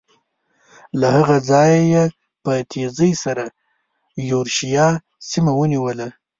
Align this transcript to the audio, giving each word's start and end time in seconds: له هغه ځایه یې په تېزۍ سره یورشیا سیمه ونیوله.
له 0.99 1.07
هغه 1.17 1.37
ځایه 1.49 1.79
یې 1.93 2.03
په 2.43 2.51
تېزۍ 2.71 3.13
سره 3.23 3.45
یورشیا 4.31 4.87
سیمه 5.29 5.51
ونیوله. 5.55 6.07